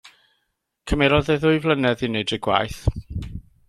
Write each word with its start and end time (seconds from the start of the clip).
Cymerodd 0.91 1.31
e 1.35 1.37
ddwy 1.45 1.61
flynedd 1.67 2.05
i 2.09 2.13
wneud 2.13 2.37
y 2.39 2.43
gwaith. 2.49 2.85